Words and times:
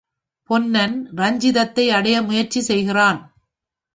பொன்னன் 0.49 0.95
ரஞ்சிதத்தை 1.15 1.85
அடைய 1.89 2.21
முயற்சி 2.21 2.61
செய்கிறான். 2.61 3.19